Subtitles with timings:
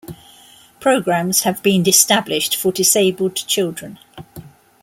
[0.79, 3.99] Programs have been established for disabled children.